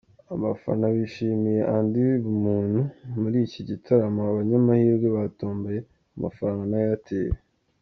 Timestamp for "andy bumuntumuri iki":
1.77-3.61